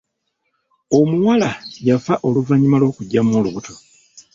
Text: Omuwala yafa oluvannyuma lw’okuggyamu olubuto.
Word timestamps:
Omuwala 0.99 1.49
yafa 1.87 2.13
oluvannyuma 2.27 2.77
lw’okuggyamu 2.81 3.31
olubuto. 3.39 3.73